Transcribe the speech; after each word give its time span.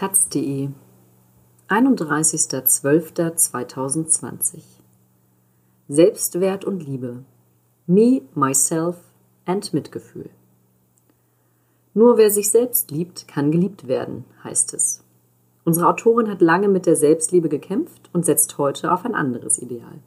taz.de 0.00 0.70
31.12.2020 1.68 4.62
Selbstwert 5.88 6.64
und 6.64 6.82
Liebe 6.82 7.22
Me, 7.86 8.22
Myself 8.34 8.96
and 9.44 9.74
Mitgefühl 9.74 10.30
Nur 11.92 12.16
wer 12.16 12.30
sich 12.30 12.48
selbst 12.48 12.90
liebt, 12.90 13.28
kann 13.28 13.52
geliebt 13.52 13.88
werden, 13.88 14.24
heißt 14.42 14.72
es. 14.72 15.04
Unsere 15.66 15.86
Autorin 15.86 16.30
hat 16.30 16.40
lange 16.40 16.68
mit 16.68 16.86
der 16.86 16.96
Selbstliebe 16.96 17.50
gekämpft 17.50 18.08
und 18.14 18.24
setzt 18.24 18.56
heute 18.56 18.92
auf 18.92 19.04
ein 19.04 19.14
anderes 19.14 19.58
Ideal. 19.58 19.98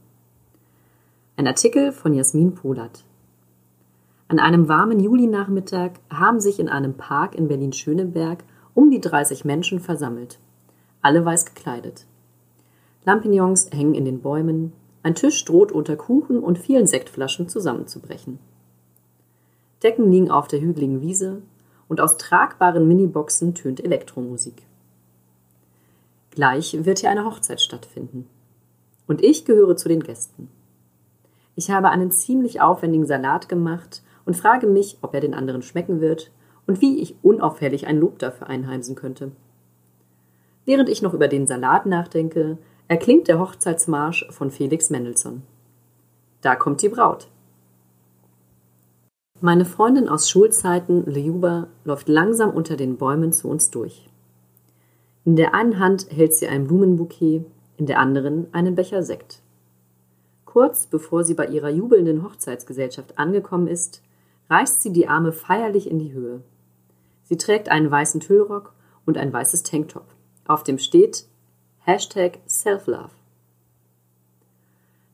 Ein 1.38 1.46
Artikel 1.46 1.92
von 1.92 2.16
Jasmin 2.16 2.56
Polat. 2.56 3.04
An 4.28 4.40
einem 4.40 4.68
warmen 4.68 5.00
Julinachmittag 5.00 5.92
haben 6.10 6.40
sich 6.40 6.60
in 6.60 6.68
einem 6.68 6.96
Park 6.96 7.36
in 7.36 7.48
Berlin-Schöneberg 7.48 8.44
um 8.74 8.92
die 8.92 9.02
30 9.02 9.46
Menschen 9.46 9.80
versammelt. 9.80 10.40
Alle 11.02 11.24
weiß 11.24 11.46
gekleidet. 11.46 12.06
Lampignons 13.06 13.70
hängen 13.72 13.94
in 13.94 14.06
den 14.06 14.22
Bäumen, 14.22 14.74
ein 15.04 15.16
Tisch 15.16 15.44
droht 15.44 15.72
unter 15.72 15.98
Kuchen 15.98 16.40
und 16.40 16.58
vielen 16.58 16.88
Sektflaschen 16.88 17.50
zusammenzubrechen. 17.50 18.40
Decken 19.84 20.10
liegen 20.10 20.32
auf 20.32 20.48
der 20.48 20.62
hügeligen 20.62 21.02
Wiese 21.02 21.42
und 21.90 22.00
aus 22.00 22.18
tragbaren 22.18 22.88
Miniboxen 22.88 23.54
tönt 23.54 23.84
Elektromusik. 23.84 24.64
Gleich 26.32 26.86
wird 26.86 27.00
hier 27.00 27.10
eine 27.10 27.26
Hochzeit 27.26 27.62
stattfinden. 27.62 28.28
Und 29.06 29.22
ich 29.22 29.44
gehöre 29.44 29.76
zu 29.76 29.90
den 29.90 30.02
Gästen. 30.02 30.50
Ich 31.56 31.70
habe 31.70 31.90
einen 31.90 32.12
ziemlich 32.12 32.62
aufwendigen 32.62 33.06
Salat 33.06 33.50
gemacht 33.50 34.02
und 34.26 34.38
frage 34.38 34.68
mich, 34.68 34.98
ob 35.02 35.14
er 35.14 35.20
den 35.20 35.34
anderen 35.34 35.62
schmecken 35.62 36.00
wird 36.00 36.32
und 36.68 36.82
wie 36.82 37.00
ich 37.00 37.16
unauffällig 37.22 37.88
ein 37.88 38.00
Lob 38.00 38.20
dafür 38.20 38.48
einheimsen 38.48 38.96
könnte. 38.96 39.32
Während 40.66 40.90
ich 40.90 41.02
noch 41.02 41.14
über 41.14 41.28
den 41.28 41.46
Salat 41.46 41.86
nachdenke, 41.86 42.58
erklingt 42.88 43.28
der 43.28 43.40
Hochzeitsmarsch 43.40 44.28
von 44.30 44.52
Felix 44.52 44.90
Mendelssohn. 44.90 45.44
Da 46.42 46.56
kommt 46.56 46.82
die 46.82 46.90
Braut. 46.90 47.28
Meine 49.42 49.66
Freundin 49.66 50.08
aus 50.08 50.30
Schulzeiten, 50.30 51.06
Lejuba, 51.06 51.68
läuft 51.84 52.08
langsam 52.08 52.52
unter 52.52 52.78
den 52.78 52.98
Bäumen 52.98 53.34
zu 53.34 53.50
uns 53.50 53.72
durch. 53.72 54.08
In 55.26 55.36
der 55.36 55.54
einen 55.54 55.80
Hand 55.80 56.08
hält 56.10 56.34
sie 56.34 56.48
ein 56.48 56.68
Blumenbouquet, 56.68 57.46
in 57.78 57.86
der 57.86 58.00
anderen 58.00 58.48
einen 58.54 58.76
Becher 58.76 59.04
Sekt. 59.04 59.42
Kurz 60.46 60.88
bevor 60.88 61.24
sie 61.24 61.34
bei 61.34 61.48
ihrer 61.48 61.70
jubelnden 61.70 62.24
Hochzeitsgesellschaft 62.24 63.18
angekommen 63.18 63.68
ist, 63.68 64.02
reißt 64.50 64.82
sie 64.82 64.94
die 64.94 65.08
Arme 65.08 65.32
feierlich 65.32 65.90
in 65.90 66.00
die 66.00 66.14
Höhe. 66.14 66.42
Sie 67.24 67.38
trägt 67.38 67.70
einen 67.70 67.90
weißen 67.90 68.20
Tüllrock 68.20 68.74
und 69.06 69.18
ein 69.18 69.32
weißes 69.32 69.64
Tanktop. 69.64 70.06
Auf 70.46 70.64
dem 70.64 70.78
steht 70.78 71.26
Hashtag 71.80 72.40
Self-Love. 72.48 73.12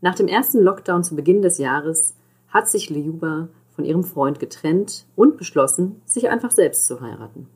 Nach 0.01 0.15
dem 0.15 0.27
ersten 0.27 0.59
Lockdown 0.59 1.03
zu 1.03 1.15
Beginn 1.15 1.41
des 1.41 1.57
Jahres 1.57 2.15
hat 2.47 2.69
sich 2.69 2.89
Liuba 2.89 3.49
von 3.75 3.85
ihrem 3.85 4.03
Freund 4.03 4.39
getrennt 4.39 5.05
und 5.15 5.37
beschlossen, 5.37 6.01
sich 6.05 6.29
einfach 6.29 6.51
selbst 6.51 6.85
zu 6.85 7.01
heiraten. 7.01 7.47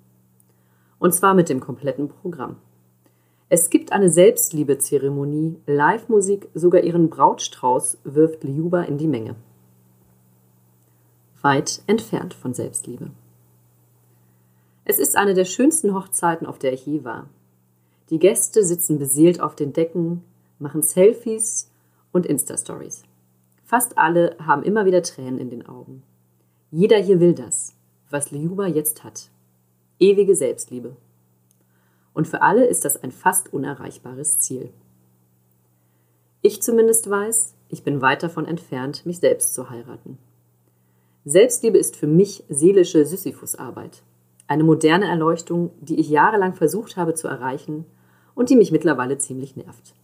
Und 1.00 1.14
zwar 1.14 1.34
mit 1.34 1.50
dem 1.50 1.60
kompletten 1.60 2.10
Programm. 2.10 2.58
Es 3.50 3.70
gibt 3.70 3.92
eine 3.92 4.10
Selbstliebe-Zeremonie, 4.10 5.58
Live-Musik, 5.68 6.50
sogar 6.54 6.82
ihren 6.82 7.10
Brautstrauß 7.10 8.00
wirft 8.04 8.44
Liuba 8.44 8.84
in 8.84 8.98
die 8.98 9.08
Menge. 9.08 9.36
Weit 11.42 11.82
entfernt 11.88 12.34
von 12.34 12.54
Selbstliebe. 12.54 13.12
Es 14.86 15.00
ist 15.00 15.16
eine 15.16 15.34
der 15.34 15.46
schönsten 15.46 15.94
Hochzeiten, 15.94 16.46
auf 16.46 16.60
der 16.60 16.74
ich 16.74 16.86
je 16.86 17.04
war. 17.04 17.30
Die 18.10 18.20
Gäste 18.20 18.64
sitzen 18.64 19.00
beseelt 19.00 19.40
auf 19.40 19.56
den 19.56 19.74
Decken, 19.74 20.24
machen 20.60 20.82
Selfies 20.82 21.72
und 22.12 22.26
Insta-Stories. 22.26 23.04
Fast 23.64 23.98
alle 23.98 24.36
haben 24.40 24.64
immer 24.64 24.86
wieder 24.86 25.02
Tränen 25.02 25.40
in 25.40 25.50
den 25.50 25.66
Augen. 25.66 26.04
Jeder 26.70 26.98
hier 26.98 27.20
will 27.20 27.34
das, 27.34 27.76
was 28.10 28.32
Liuba 28.32 28.68
jetzt 28.68 29.04
hat. 29.04 29.30
Ewige 30.00 30.36
Selbstliebe. 30.36 30.96
Und 32.14 32.28
für 32.28 32.42
alle 32.42 32.66
ist 32.66 32.86
das 32.86 33.02
ein 33.02 33.12
fast 33.12 33.54
unerreichbares 33.54 34.40
Ziel. 34.40 34.70
Ich 36.42 36.62
zumindest 36.62 37.10
weiß, 37.10 37.56
ich 37.70 37.84
bin 37.84 38.02
weit 38.02 38.22
davon 38.22 38.46
entfernt, 38.46 39.06
mich 39.06 39.20
selbst 39.20 39.54
zu 39.54 39.70
heiraten. 39.70 40.18
Selbstliebe 41.26 41.78
ist 41.78 41.96
für 41.96 42.06
mich 42.06 42.44
seelische 42.50 43.06
Sisyphusarbeit. 43.06 44.04
Eine 44.54 44.64
moderne 44.64 45.08
Erleuchtung, 45.08 45.72
die 45.82 46.00
ich 46.00 46.10
jahrelang 46.10 46.54
versucht 46.54 46.96
habe 46.96 47.16
zu 47.16 47.28
erreichen 47.28 47.86
und 48.36 48.52
die 48.52 48.56
mich 48.56 48.72
mittlerweile 48.72 49.18
ziemlich 49.18 49.56
nervt. 49.56 49.96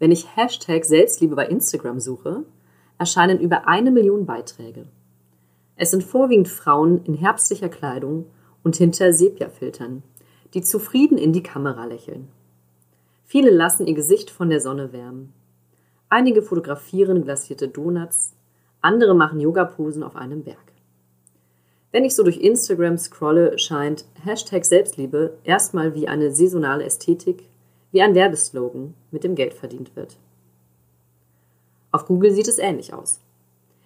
Wenn 0.00 0.10
ich 0.10 0.36
Hashtag 0.36 0.84
Selbstliebe 0.84 1.36
bei 1.36 1.46
Instagram 1.46 2.00
suche, 2.00 2.42
erscheinen 2.98 3.38
über 3.38 3.68
eine 3.68 3.92
Million 3.92 4.26
Beiträge. 4.26 4.88
Es 5.76 5.92
sind 5.92 6.02
vorwiegend 6.02 6.48
Frauen 6.48 7.04
in 7.04 7.14
herbstlicher 7.14 7.68
Kleidung 7.68 8.26
und 8.64 8.74
hinter 8.74 9.12
Sepia-Filtern, 9.12 10.02
die 10.52 10.62
zufrieden 10.62 11.18
in 11.18 11.32
die 11.32 11.44
Kamera 11.44 11.84
lächeln. 11.84 12.26
Viele 13.24 13.50
lassen 13.50 13.86
ihr 13.86 13.94
Gesicht 13.94 14.28
von 14.28 14.50
der 14.50 14.60
Sonne 14.60 14.92
wärmen. 14.92 15.32
Einige 16.08 16.42
fotografieren 16.42 17.22
glasierte 17.22 17.68
Donuts, 17.68 18.34
andere 18.80 19.14
machen 19.14 19.38
Yoga-Posen 19.38 20.02
auf 20.02 20.16
einem 20.16 20.42
Berg. 20.42 20.71
Wenn 21.92 22.04
ich 22.06 22.14
so 22.14 22.22
durch 22.22 22.38
Instagram 22.38 22.96
scrolle, 22.96 23.58
scheint 23.58 24.06
Hashtag 24.24 24.64
Selbstliebe 24.64 25.36
erstmal 25.44 25.94
wie 25.94 26.08
eine 26.08 26.34
saisonale 26.34 26.84
Ästhetik, 26.84 27.44
wie 27.92 28.00
ein 28.00 28.14
Werbeslogan, 28.14 28.94
mit 29.10 29.24
dem 29.24 29.34
Geld 29.34 29.52
verdient 29.52 29.94
wird. 29.94 30.16
Auf 31.90 32.06
Google 32.06 32.32
sieht 32.32 32.48
es 32.48 32.58
ähnlich 32.58 32.94
aus. 32.94 33.20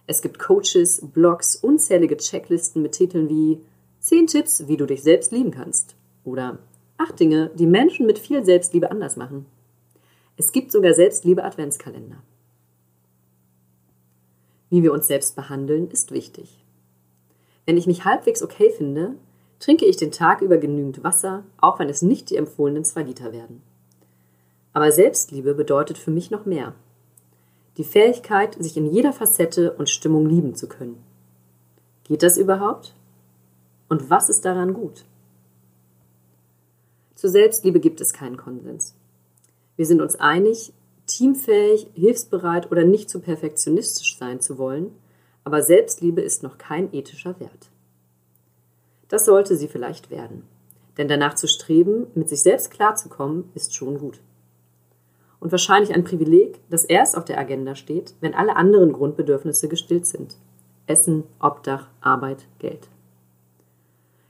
Es 0.07 0.23
gibt 0.23 0.39
Coaches, 0.39 1.03
Blogs, 1.03 1.57
unzählige 1.57 2.17
Checklisten 2.17 2.81
mit 2.81 2.93
Titeln 2.93 3.29
wie 3.29 3.59
10 3.99 4.29
Tipps, 4.29 4.69
wie 4.69 4.77
du 4.77 4.87
dich 4.87 5.03
selbst 5.03 5.33
lieben 5.33 5.51
kannst 5.51 5.97
oder 6.25 6.61
8 6.99 7.19
Dinge, 7.19 7.51
die 7.57 7.67
Menschen 7.67 8.07
mit 8.07 8.21
viel 8.21 8.45
Selbstliebe 8.45 8.93
anders 8.93 9.17
machen. 9.17 9.47
Es 10.37 10.53
gibt 10.53 10.71
sogar 10.71 10.95
Selbstliebe-Adventskalender. 10.95 12.23
Wie 14.71 14.85
wir 14.85 14.93
uns 14.93 15.09
selbst 15.09 15.35
behandeln, 15.35 15.91
ist 15.91 16.13
wichtig. 16.13 16.63
Wenn 17.67 17.77
ich 17.77 17.87
mich 17.87 18.05
halbwegs 18.05 18.43
okay 18.43 18.71
finde, 18.71 19.17
trinke 19.59 19.85
ich 19.85 19.97
den 19.97 20.13
Tag 20.13 20.41
über 20.41 20.57
genügend 20.57 21.03
Wasser, 21.03 21.45
auch 21.59 21.79
wenn 21.79 21.89
es 21.89 22.01
nicht 22.01 22.31
die 22.31 22.37
empfohlenen 22.37 22.85
zwei 22.85 23.03
Liter 23.03 23.33
werden. 23.33 23.63
Aber 24.73 24.93
Selbstliebe 24.93 25.55
bedeutet 25.55 25.99
für 25.99 26.11
mich 26.11 26.31
noch 26.31 26.47
mehr. 26.47 26.75
Die 27.77 27.85
Fähigkeit, 27.85 28.57
sich 28.59 28.77
in 28.77 28.87
jeder 28.87 29.13
Facette 29.13 29.73
und 29.73 29.91
Stimmung 29.91 30.27
lieben 30.27 30.55
zu 30.55 30.69
können. 30.69 31.03
Geht 32.05 32.23
das 32.23 32.39
überhaupt? 32.39 32.95
Und 33.89 34.11
was 34.11 34.29
ist 34.29 34.45
daran 34.45 34.73
gut? 34.73 35.05
Zur 37.15 37.31
Selbstliebe 37.31 37.81
gibt 37.81 38.01
es 38.01 38.13
keinen 38.13 38.37
Konsens. 38.37 38.95
Wir 39.77 39.87
sind 39.87 40.01
uns 40.01 40.17
einig, 40.17 40.73
teamfähig, 41.07 41.89
hilfsbereit 41.95 42.71
oder 42.71 42.85
nicht 42.85 43.11
zu 43.11 43.21
perfektionistisch 43.21 44.17
sein 44.19 44.41
zu 44.41 44.59
wollen, 44.59 44.93
aber 45.47 45.63
Selbstliebe 45.63 46.21
ist 46.21 46.43
noch 46.43 46.59
kein 46.59 46.93
ethischer 46.93 47.39
Wert. 47.39 47.71
Das 49.07 49.25
sollte 49.25 49.57
sie 49.57 49.69
vielleicht 49.69 50.11
werden, 50.11 50.43
denn 50.99 51.07
danach 51.07 51.35
zu 51.35 51.47
streben, 51.47 52.09
mit 52.17 52.29
sich 52.29 52.43
selbst 52.43 52.73
klarzukommen, 52.73 53.49
ist 53.55 53.73
schon 53.73 54.01
gut. 54.01 54.19
Und 55.39 55.53
wahrscheinlich 55.53 55.95
ein 55.95 56.03
Privileg, 56.03 56.59
das 56.69 56.85
erst 56.85 57.17
auf 57.17 57.25
der 57.25 57.39
Agenda 57.39 57.77
steht, 57.77 58.17
wenn 58.21 58.35
alle 58.35 58.57
anderen 58.57 58.93
Grundbedürfnisse 58.93 59.69
gestillt 59.69 60.07
sind. 60.07 60.37
Essen, 60.89 61.23
Obdach, 61.39 61.91
Arbeit, 62.01 62.49
Geld. 62.59 62.89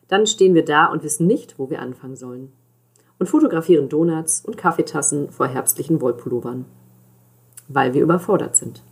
Dann 0.08 0.26
stehen 0.26 0.54
wir 0.54 0.66
da 0.66 0.84
und 0.84 1.02
wissen 1.02 1.26
nicht, 1.26 1.58
wo 1.58 1.70
wir 1.70 1.80
anfangen 1.80 2.16
sollen. 2.16 2.52
Und 3.18 3.28
fotografieren 3.30 3.88
Donuts 3.88 4.44
und 4.44 4.58
Kaffeetassen 4.58 5.30
vor 5.30 5.46
herbstlichen 5.46 6.02
Wollpullovern. 6.02 6.66
Weil 7.68 7.94
wir 7.94 8.02
überfordert 8.02 8.54
sind. 8.54 8.82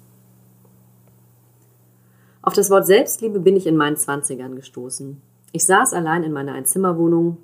Auf 2.46 2.52
das 2.52 2.68
Wort 2.68 2.84
Selbstliebe 2.84 3.40
bin 3.40 3.56
ich 3.56 3.66
in 3.66 3.74
meinen 3.74 3.96
Zwanzigern 3.96 4.54
gestoßen. 4.54 5.18
Ich 5.52 5.64
saß 5.64 5.94
allein 5.94 6.24
in 6.24 6.32
meiner 6.32 6.52
Einzimmerwohnung, 6.52 7.38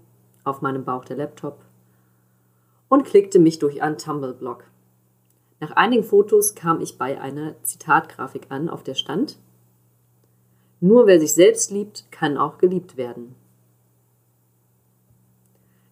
auf 0.44 0.60
meinem 0.60 0.84
Bauch 0.84 1.06
der 1.06 1.16
Laptop 1.16 1.56
und 2.90 3.06
klickte 3.06 3.38
mich 3.38 3.58
durch 3.58 3.80
einen 3.80 3.96
Tumblr-Blog. 3.96 4.64
Nach 5.58 5.70
einigen 5.70 6.04
Fotos 6.04 6.54
kam 6.54 6.82
ich 6.82 6.98
bei 6.98 7.18
einer 7.18 7.54
Zitatgrafik 7.62 8.48
an, 8.50 8.68
auf 8.68 8.82
der 8.82 8.94
stand 8.94 9.38
Nur 10.80 11.06
wer 11.06 11.18
sich 11.18 11.32
selbst 11.32 11.70
liebt, 11.70 12.12
kann 12.12 12.36
auch 12.36 12.58
geliebt 12.58 12.98
werden. 12.98 13.34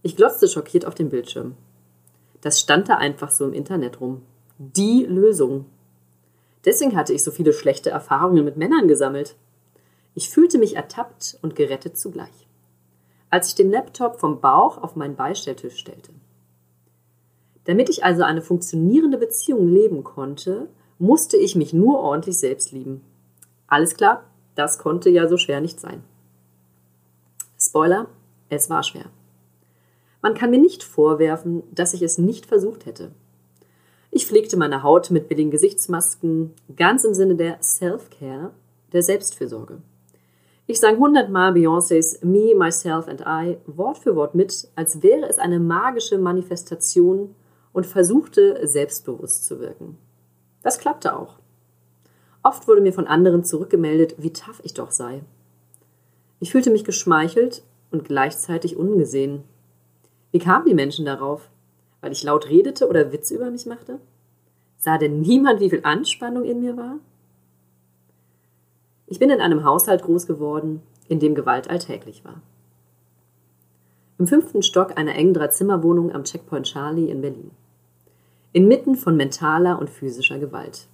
Ich 0.02 0.16
glotzte 0.16 0.48
schockiert 0.48 0.84
auf 0.84 0.94
den 0.94 1.08
Bildschirm. 1.08 1.54
Das 2.42 2.60
stand 2.60 2.90
da 2.90 2.96
einfach 2.96 3.30
so 3.30 3.46
im 3.46 3.54
Internet 3.54 4.02
rum. 4.02 4.20
Die 4.58 5.06
Lösung. 5.06 5.64
Deswegen 6.64 6.96
hatte 6.96 7.12
ich 7.12 7.22
so 7.22 7.30
viele 7.30 7.52
schlechte 7.52 7.90
Erfahrungen 7.90 8.44
mit 8.44 8.56
Männern 8.56 8.88
gesammelt. 8.88 9.36
Ich 10.14 10.28
fühlte 10.30 10.58
mich 10.58 10.76
ertappt 10.76 11.38
und 11.42 11.54
gerettet 11.56 11.96
zugleich. 11.96 12.48
als 13.30 13.48
ich 13.48 13.54
den 13.54 13.70
Laptop 13.70 14.18
vom 14.20 14.40
Bauch 14.40 14.78
auf 14.78 14.96
meinen 14.96 15.16
Beistelltisch 15.16 15.76
stellte. 15.76 16.12
Damit 17.64 17.90
ich 17.90 18.04
also 18.04 18.22
eine 18.22 18.40
funktionierende 18.40 19.18
Beziehung 19.18 19.68
leben 19.68 20.04
konnte, 20.04 20.68
musste 20.98 21.36
ich 21.36 21.54
mich 21.54 21.72
nur 21.72 21.98
ordentlich 21.98 22.38
selbst 22.38 22.72
lieben. 22.72 23.02
Alles 23.66 23.94
klar, 23.94 24.24
das 24.54 24.78
konnte 24.78 25.10
ja 25.10 25.28
so 25.28 25.36
schwer 25.36 25.60
nicht 25.60 25.78
sein. 25.78 26.02
Spoiler, 27.60 28.06
es 28.48 28.70
war 28.70 28.82
schwer. 28.82 29.04
Man 30.22 30.34
kann 30.34 30.50
mir 30.50 30.58
nicht 30.58 30.82
vorwerfen, 30.82 31.62
dass 31.72 31.94
ich 31.94 32.02
es 32.02 32.18
nicht 32.18 32.46
versucht 32.46 32.86
hätte. 32.86 33.12
Ich 34.18 34.26
pflegte 34.26 34.56
meine 34.56 34.82
Haut 34.82 35.12
mit 35.12 35.28
billigen 35.28 35.52
Gesichtsmasken, 35.52 36.52
ganz 36.74 37.04
im 37.04 37.14
Sinne 37.14 37.36
der 37.36 37.62
Self-Care, 37.62 38.50
der 38.92 39.02
Selbstfürsorge. 39.04 39.80
Ich 40.66 40.80
sang 40.80 40.98
hundertmal 40.98 41.52
Beyoncés 41.52 42.26
Me, 42.26 42.52
Myself 42.56 43.06
and 43.06 43.20
I 43.20 43.58
Wort 43.66 43.98
für 43.98 44.16
Wort 44.16 44.34
mit, 44.34 44.66
als 44.74 45.04
wäre 45.04 45.28
es 45.28 45.38
eine 45.38 45.60
magische 45.60 46.18
Manifestation 46.18 47.36
und 47.72 47.86
versuchte, 47.86 48.58
selbstbewusst 48.66 49.44
zu 49.44 49.60
wirken. 49.60 49.96
Das 50.64 50.80
klappte 50.80 51.16
auch. 51.16 51.36
Oft 52.42 52.66
wurde 52.66 52.80
mir 52.80 52.92
von 52.92 53.06
anderen 53.06 53.44
zurückgemeldet, 53.44 54.16
wie 54.18 54.32
tough 54.32 54.60
ich 54.64 54.74
doch 54.74 54.90
sei. 54.90 55.22
Ich 56.40 56.50
fühlte 56.50 56.70
mich 56.70 56.82
geschmeichelt 56.82 57.62
und 57.92 58.04
gleichzeitig 58.04 58.76
ungesehen. 58.76 59.44
Wie 60.32 60.40
kamen 60.40 60.66
die 60.66 60.74
Menschen 60.74 61.04
darauf? 61.04 61.48
Weil 62.00 62.12
ich 62.12 62.22
laut 62.22 62.48
redete 62.48 62.88
oder 62.88 63.12
Witze 63.12 63.34
über 63.34 63.50
mich 63.50 63.66
machte? 63.66 63.98
Sah 64.76 64.98
denn 64.98 65.20
niemand, 65.20 65.60
wie 65.60 65.70
viel 65.70 65.80
Anspannung 65.82 66.44
in 66.44 66.60
mir 66.60 66.76
war? 66.76 66.98
Ich 69.06 69.18
bin 69.18 69.30
in 69.30 69.40
einem 69.40 69.64
Haushalt 69.64 70.02
groß 70.02 70.26
geworden, 70.26 70.82
in 71.08 71.18
dem 71.18 71.34
Gewalt 71.34 71.70
alltäglich 71.70 72.24
war. 72.24 72.42
Im 74.18 74.26
fünften 74.26 74.62
Stock 74.62 74.98
einer 74.98 75.14
engen 75.14 75.34
Dreizimmerwohnung 75.34 76.12
am 76.12 76.24
Checkpoint 76.24 76.66
Charlie 76.66 77.10
in 77.10 77.20
Berlin. 77.20 77.50
Inmitten 78.52 78.96
von 78.96 79.16
mentaler 79.16 79.78
und 79.78 79.90
physischer 79.90 80.38
Gewalt. 80.38 80.88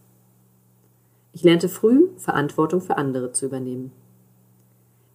Ich 1.33 1.43
lernte 1.43 1.69
früh, 1.69 2.09
Verantwortung 2.17 2.81
für 2.81 2.97
andere 2.97 3.33
zu 3.33 3.47
übernehmen. 3.47 3.93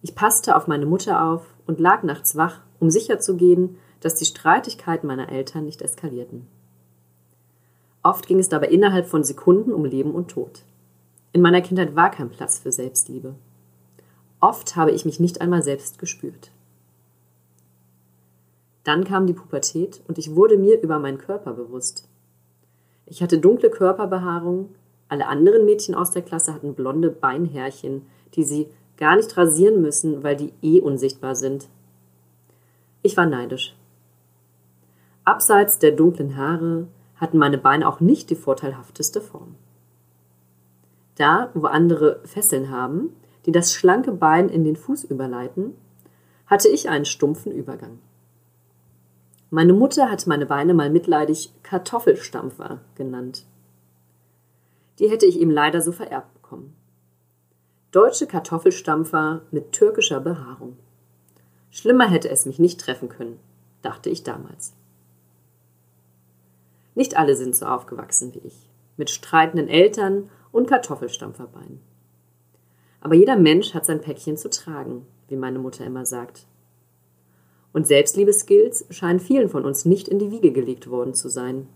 Ich 0.02 0.14
passte 0.14 0.56
auf 0.56 0.66
meine 0.66 0.86
Mutter 0.86 1.24
auf 1.24 1.46
und 1.66 1.80
lag 1.80 2.02
nachts 2.02 2.36
wach, 2.36 2.60
um 2.78 2.90
sicherzugehen, 2.90 3.76
dass 4.00 4.14
die 4.14 4.24
Streitigkeiten 4.24 5.06
meiner 5.06 5.30
Eltern 5.30 5.64
nicht 5.64 5.82
eskalierten. 5.82 6.46
Oft 8.02 8.26
ging 8.26 8.38
es 8.38 8.48
dabei 8.48 8.68
innerhalb 8.68 9.06
von 9.06 9.24
Sekunden 9.24 9.72
um 9.72 9.84
Leben 9.84 10.12
und 10.12 10.28
Tod. 10.28 10.62
In 11.32 11.42
meiner 11.42 11.60
Kindheit 11.60 11.94
war 11.94 12.10
kein 12.10 12.30
Platz 12.30 12.58
für 12.58 12.72
Selbstliebe. 12.72 13.34
Oft 14.40 14.74
habe 14.74 14.90
ich 14.90 15.04
mich 15.04 15.20
nicht 15.20 15.40
einmal 15.40 15.62
selbst 15.62 15.98
gespürt. 15.98 16.50
Dann 18.84 19.04
kam 19.04 19.26
die 19.26 19.34
Pubertät 19.34 20.00
und 20.08 20.16
ich 20.16 20.34
wurde 20.34 20.56
mir 20.56 20.80
über 20.80 20.98
meinen 20.98 21.18
Körper 21.18 21.52
bewusst. 21.52 22.08
Ich 23.04 23.22
hatte 23.22 23.38
dunkle 23.38 23.70
Körperbehaarung, 23.70 24.70
alle 25.08 25.26
anderen 25.26 25.64
Mädchen 25.64 25.94
aus 25.94 26.12
der 26.12 26.22
Klasse 26.22 26.54
hatten 26.54 26.74
blonde 26.74 27.10
Beinhärchen, 27.10 28.06
die 28.34 28.44
sie 28.44 28.68
gar 28.96 29.16
nicht 29.16 29.36
rasieren 29.36 29.82
müssen, 29.82 30.22
weil 30.22 30.36
die 30.36 30.52
eh 30.62 30.80
unsichtbar 30.80 31.34
sind. 31.34 31.68
Ich 33.02 33.16
war 33.16 33.26
neidisch. 33.26 33.74
Abseits 35.30 35.78
der 35.78 35.92
dunklen 35.92 36.36
Haare 36.36 36.88
hatten 37.14 37.38
meine 37.38 37.56
Beine 37.56 37.86
auch 37.86 38.00
nicht 38.00 38.30
die 38.30 38.34
vorteilhafteste 38.34 39.20
Form. 39.20 39.54
Da, 41.14 41.50
wo 41.54 41.66
andere 41.66 42.18
Fesseln 42.24 42.68
haben, 42.68 43.14
die 43.46 43.52
das 43.52 43.72
schlanke 43.72 44.10
Bein 44.10 44.48
in 44.48 44.64
den 44.64 44.74
Fuß 44.74 45.04
überleiten, 45.04 45.76
hatte 46.46 46.68
ich 46.68 46.88
einen 46.88 47.04
stumpfen 47.04 47.52
Übergang. 47.52 48.00
Meine 49.50 49.72
Mutter 49.72 50.10
hat 50.10 50.26
meine 50.26 50.46
Beine 50.46 50.74
mal 50.74 50.90
mitleidig 50.90 51.52
Kartoffelstampfer 51.62 52.80
genannt. 52.96 53.44
Die 54.98 55.08
hätte 55.08 55.26
ich 55.26 55.38
ihm 55.38 55.50
leider 55.50 55.80
so 55.80 55.92
vererbt 55.92 56.34
bekommen. 56.34 56.74
Deutsche 57.92 58.26
Kartoffelstampfer 58.26 59.42
mit 59.52 59.70
türkischer 59.70 60.18
Behaarung. 60.18 60.76
Schlimmer 61.70 62.08
hätte 62.10 62.30
es 62.30 62.46
mich 62.46 62.58
nicht 62.58 62.80
treffen 62.80 63.08
können, 63.08 63.38
dachte 63.82 64.10
ich 64.10 64.24
damals. 64.24 64.74
Nicht 66.94 67.16
alle 67.16 67.36
sind 67.36 67.54
so 67.54 67.66
aufgewachsen 67.66 68.34
wie 68.34 68.46
ich, 68.46 68.68
mit 68.96 69.10
streitenden 69.10 69.68
Eltern 69.68 70.28
und 70.52 70.68
Kartoffelstampferbeinen. 70.68 71.80
Aber 73.00 73.14
jeder 73.14 73.36
Mensch 73.36 73.74
hat 73.74 73.86
sein 73.86 74.00
Päckchen 74.00 74.36
zu 74.36 74.50
tragen, 74.50 75.06
wie 75.28 75.36
meine 75.36 75.58
Mutter 75.58 75.84
immer 75.84 76.04
sagt. 76.04 76.46
Und 77.72 77.86
Selbstliebeskills 77.86 78.86
scheinen 78.90 79.20
vielen 79.20 79.48
von 79.48 79.64
uns 79.64 79.84
nicht 79.84 80.08
in 80.08 80.18
die 80.18 80.30
Wiege 80.30 80.52
gelegt 80.52 80.90
worden 80.90 81.14
zu 81.14 81.28
sein. 81.28 81.68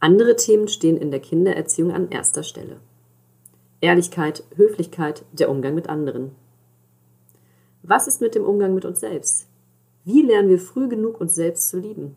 Andere 0.00 0.36
Themen 0.36 0.68
stehen 0.68 0.96
in 0.96 1.10
der 1.10 1.20
Kindererziehung 1.20 1.92
an 1.92 2.10
erster 2.10 2.42
Stelle. 2.42 2.80
Ehrlichkeit, 3.80 4.42
Höflichkeit, 4.56 5.24
der 5.32 5.48
Umgang 5.48 5.74
mit 5.74 5.88
anderen. 5.88 6.32
Was 7.82 8.08
ist 8.08 8.20
mit 8.20 8.34
dem 8.34 8.44
Umgang 8.44 8.74
mit 8.74 8.84
uns 8.84 9.00
selbst? 9.00 9.46
Wie 10.04 10.22
lernen 10.22 10.48
wir 10.48 10.58
früh 10.58 10.88
genug, 10.88 11.20
uns 11.20 11.34
selbst 11.34 11.68
zu 11.68 11.78
lieben? 11.78 12.16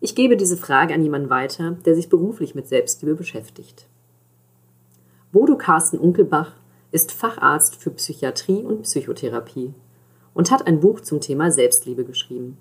Ich 0.00 0.14
gebe 0.14 0.36
diese 0.36 0.56
Frage 0.56 0.94
an 0.94 1.02
jemanden 1.02 1.28
weiter, 1.28 1.72
der 1.84 1.94
sich 1.94 2.08
beruflich 2.08 2.54
mit 2.54 2.66
Selbstliebe 2.66 3.14
beschäftigt. 3.14 3.86
Bodo 5.30 5.56
Carsten 5.56 5.98
Unkelbach 5.98 6.56
ist 6.90 7.12
Facharzt 7.12 7.76
für 7.76 7.90
Psychiatrie 7.90 8.64
und 8.64 8.82
Psychotherapie 8.82 9.74
und 10.32 10.50
hat 10.50 10.66
ein 10.66 10.80
Buch 10.80 11.00
zum 11.00 11.20
Thema 11.20 11.50
Selbstliebe 11.50 12.04
geschrieben. 12.04 12.56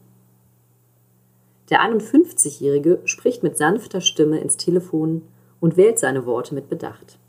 Der 1.69 1.81
51-Jährige 1.81 2.99
spricht 3.05 3.41
mit 3.41 3.57
sanfter 3.57 4.01
Stimme 4.01 4.39
ins 4.39 4.57
Telefon 4.57 5.21
und 5.59 5.77
wählt 5.77 5.97
seine 5.97 6.25
Worte 6.25 6.53
mit 6.53 6.67
Bedacht. 6.67 7.19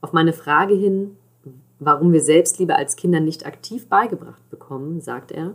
Auf 0.00 0.12
meine 0.12 0.32
Frage 0.32 0.74
hin, 0.74 1.16
warum 1.78 2.12
wir 2.12 2.22
Selbstliebe 2.22 2.76
als 2.76 2.96
Kinder 2.96 3.20
nicht 3.20 3.44
aktiv 3.44 3.86
beigebracht 3.88 4.48
bekommen, 4.50 5.00
sagt 5.00 5.30
er, 5.30 5.54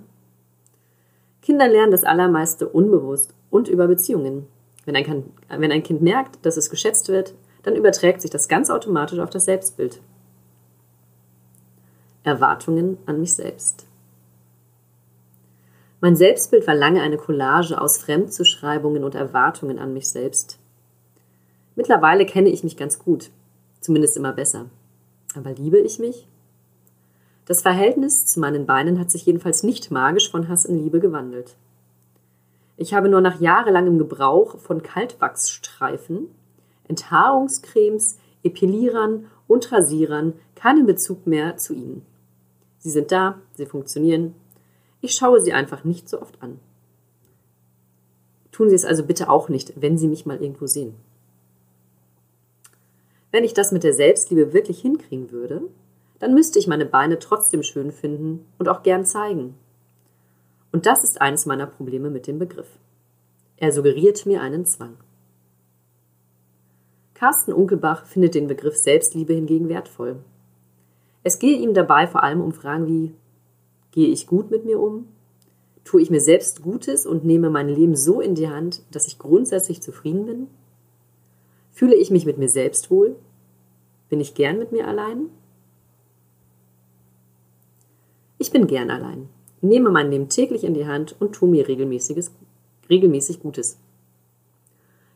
Kinder 1.41 1.68
lernen 1.68 1.91
das 1.91 2.03
Allermeiste 2.03 2.68
unbewusst 2.68 3.33
und 3.50 3.68
über 3.68 3.88
Beziehungen. 3.88 4.47
Wenn 4.86 4.95
ein, 4.95 5.03
kind, 5.03 5.25
wenn 5.50 5.71
ein 5.71 5.83
Kind 5.83 6.01
merkt, 6.01 6.45
dass 6.45 6.57
es 6.57 6.69
geschätzt 6.69 7.09
wird, 7.09 7.33
dann 7.63 7.75
überträgt 7.75 8.21
sich 8.21 8.31
das 8.31 8.47
ganz 8.47 8.69
automatisch 8.69 9.19
auf 9.19 9.30
das 9.30 9.45
Selbstbild. 9.45 10.01
Erwartungen 12.24 12.98
an 13.05 13.19
mich 13.19 13.34
selbst. 13.34 13.86
Mein 16.01 16.15
Selbstbild 16.15 16.65
war 16.65 16.75
lange 16.75 17.01
eine 17.01 17.17
Collage 17.17 17.79
aus 17.79 17.98
Fremdzuschreibungen 17.98 19.03
und 19.03 19.15
Erwartungen 19.15 19.79
an 19.79 19.93
mich 19.93 20.10
selbst. 20.10 20.60
Mittlerweile 21.75 22.25
kenne 22.25 22.50
ich 22.50 22.63
mich 22.63 22.77
ganz 22.77 23.00
gut, 23.00 23.31
zumindest 23.81 24.15
immer 24.15 24.31
besser. 24.31 24.67
Aber 25.36 25.51
liebe 25.51 25.79
ich 25.79 26.00
mich? 26.00 26.28
Das 27.50 27.63
Verhältnis 27.63 28.27
zu 28.27 28.39
meinen 28.39 28.68
Beinen 28.68 29.00
hat 29.00 29.10
sich 29.10 29.25
jedenfalls 29.25 29.63
nicht 29.63 29.89
magisch 29.89 30.29
von 30.29 30.50
Hass 30.50 30.65
in 30.65 30.77
Liebe 30.77 31.00
gewandelt. 31.00 31.56
Ich 32.77 32.94
habe 32.94 33.10
nur 33.10 33.22
nach 33.22 33.41
jahrelangem 33.41 33.98
Gebrauch 33.98 34.60
von 34.60 34.84
Kaltwachsstreifen, 34.84 36.27
Enthaarungscremes, 36.88 38.20
Epilierern 38.44 39.25
und 39.48 39.72
Rasierern 39.72 40.34
keinen 40.53 40.86
Bezug 40.86 41.25
mehr 41.25 41.58
zu 41.58 41.74
ihnen. 41.74 42.06
Sie 42.77 42.91
sind 42.91 43.12
da, 43.12 43.39
sie 43.56 43.65
funktionieren. 43.65 44.36
Ich 45.01 45.13
schaue 45.13 45.41
sie 45.41 45.51
einfach 45.51 45.84
nicht 45.84 46.08
so 46.08 46.22
oft 46.22 46.39
an. 46.44 46.60
Tun 48.51 48.70
Sie 48.70 48.75
es 48.75 48.86
also 48.86 49.03
bitte 49.03 49.27
auch 49.27 49.50
nicht, 49.50 49.74
wenn 49.82 49.98
Sie 49.98 50.08
mich 50.08 50.27
mal 50.27 50.39
irgendwo 50.39 50.68
sehen. 50.68 50.94
Wenn 53.32 53.44
ich 53.44 53.56
das 53.56 53.72
mit 53.72 53.84
der 53.84 53.96
Selbstliebe 53.96 54.53
wirklich 54.53 54.82
hinkriegen 54.82 55.32
würde, 55.32 55.63
dann 56.19 56.33
müsste 56.33 56.59
ich 56.59 56.67
meine 56.67 56.85
Beine 56.85 57.19
trotzdem 57.19 57.63
schön 57.63 57.91
finden 57.91 58.45
und 58.57 58.69
auch 58.69 58.83
gern 58.83 59.05
zeigen. 59.05 59.55
Und 60.71 60.85
das 60.85 61.03
ist 61.03 61.21
eines 61.21 61.45
meiner 61.45 61.65
Probleme 61.65 62.09
mit 62.09 62.27
dem 62.27 62.39
Begriff. 62.39 62.77
Er 63.57 63.71
suggeriert 63.71 64.25
mir 64.25 64.41
einen 64.41 64.65
Zwang. 64.65 64.97
Carsten 67.13 67.51
Unkelbach 67.51 68.05
findet 68.05 68.35
den 68.35 68.47
Begriff 68.47 68.77
Selbstliebe 68.77 69.33
hingegen 69.33 69.67
wertvoll. 69.67 70.17
Es 71.23 71.39
gehe 71.39 71.57
ihm 71.57 71.73
dabei 71.73 72.07
vor 72.07 72.23
allem 72.23 72.41
um 72.41 72.53
Fragen 72.53 72.88
wie 72.88 73.13
Gehe 73.91 74.07
ich 74.07 74.27
gut 74.27 74.51
mit 74.51 74.65
mir 74.65 74.79
um? 74.79 75.07
Tue 75.83 76.01
ich 76.01 76.11
mir 76.11 76.21
selbst 76.21 76.61
Gutes 76.61 77.05
und 77.05 77.25
nehme 77.25 77.49
mein 77.49 77.67
Leben 77.67 77.95
so 77.95 78.21
in 78.21 78.35
die 78.35 78.47
Hand, 78.47 78.83
dass 78.91 79.07
ich 79.07 79.17
grundsätzlich 79.17 79.81
zufrieden 79.81 80.25
bin? 80.25 80.47
Fühle 81.71 81.95
ich 81.95 82.11
mich 82.11 82.25
mit 82.25 82.38
mir 82.38 82.49
selbst 82.49 82.91
wohl? 82.91 83.15
Bin 84.07 84.21
ich 84.21 84.35
gern 84.35 84.59
mit 84.59 84.71
mir 84.71 84.88
allein? 84.88 85.29
Ich 88.41 88.51
bin 88.51 88.67
gern 88.67 88.89
allein, 88.89 89.27
nehme 89.60 89.89
mein 89.89 90.10
Leben 90.12 90.29
täglich 90.29 90.63
in 90.63 90.74
die 90.74 90.88
Hand 90.88 91.13
und 91.19 91.34
tue 91.34 91.50
mir 91.50 91.67
regelmäßiges, 91.67 92.31
regelmäßig 92.89 93.41
Gutes. 93.41 93.77